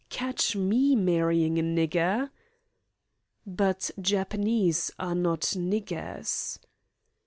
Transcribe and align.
Catch 0.09 0.55
me 0.55 0.95
marrying 0.95 1.59
a 1.59 1.61
nigger." 1.61 2.31
"But 3.45 3.91
Japanese 4.01 4.89
are 4.97 5.13
not 5.13 5.41
niggers." 5.55 6.57